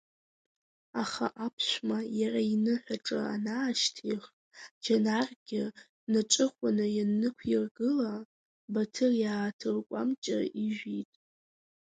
[1.01, 4.23] Аха аԥшәма иара иныҳәаҿа анаашьҭих,
[4.83, 5.63] Џьанаргьы
[6.03, 8.13] днаҿыхәаны ианнықәиргыла,
[8.73, 11.11] Баҭыр иааҭыркәамҷа ижәит.